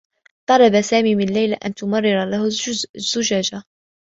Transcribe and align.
طلب 0.49 0.81
سامي 0.81 1.15
من 1.15 1.25
ليلى 1.25 1.55
أن 1.65 1.73
تمرّر 1.73 2.25
له 2.25 2.45
الزّجاجة. 2.95 3.63